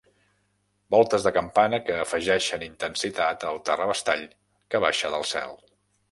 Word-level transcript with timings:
Voltes 0.93 1.25
de 1.25 1.31
campana 1.33 1.79
que 1.89 1.97
afegeixen 2.05 2.65
intensitat 2.67 3.45
al 3.49 3.59
terrabastall 3.67 4.25
que 4.73 4.81
baixa 4.87 5.13
del 5.17 5.27
cel. 5.33 5.55